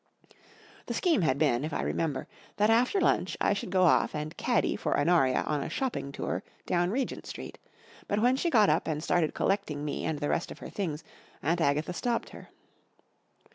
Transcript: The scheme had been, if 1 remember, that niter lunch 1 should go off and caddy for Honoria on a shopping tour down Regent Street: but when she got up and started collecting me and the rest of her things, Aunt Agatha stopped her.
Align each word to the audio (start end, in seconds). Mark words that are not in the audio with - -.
The 0.87 0.95
scheme 0.95 1.21
had 1.21 1.37
been, 1.37 1.63
if 1.63 1.73
1 1.73 1.85
remember, 1.85 2.27
that 2.57 2.71
niter 2.71 2.99
lunch 2.99 3.37
1 3.39 3.53
should 3.53 3.69
go 3.69 3.83
off 3.83 4.15
and 4.15 4.35
caddy 4.35 4.75
for 4.75 4.99
Honoria 4.99 5.43
on 5.43 5.61
a 5.61 5.69
shopping 5.69 6.11
tour 6.11 6.41
down 6.65 6.89
Regent 6.89 7.27
Street: 7.27 7.59
but 8.07 8.17
when 8.17 8.35
she 8.35 8.49
got 8.49 8.67
up 8.67 8.87
and 8.87 9.03
started 9.03 9.35
collecting 9.35 9.85
me 9.85 10.03
and 10.05 10.17
the 10.17 10.27
rest 10.29 10.49
of 10.49 10.57
her 10.57 10.69
things, 10.69 11.03
Aunt 11.43 11.61
Agatha 11.61 11.93
stopped 11.93 12.29
her. 12.29 12.49